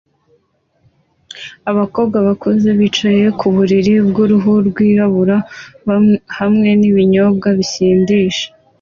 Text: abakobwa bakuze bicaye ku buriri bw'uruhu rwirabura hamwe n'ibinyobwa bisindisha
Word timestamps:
abakobwa 1.71 2.17
bakuze 2.27 2.67
bicaye 2.79 3.25
ku 3.39 3.47
buriri 3.55 3.93
bw'uruhu 4.07 4.51
rwirabura 4.67 5.37
hamwe 6.37 6.69
n'ibinyobwa 6.79 7.47
bisindisha 7.57 8.47